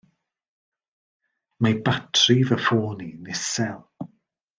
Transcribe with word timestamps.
Mae 1.65 1.75
batri 1.89 2.37
fy 2.53 2.57
ffôn 2.69 3.05
i'n 3.09 3.29
isel. 3.35 3.85